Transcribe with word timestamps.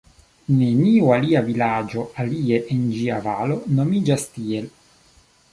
Neniu 0.61 1.11
alia 1.17 1.43
vilaĝo, 1.49 2.07
alie 2.25 2.61
en 2.77 2.83
ĝia 2.97 3.21
valo, 3.29 3.61
nomiĝas 3.81 4.29
tiel. 4.39 4.71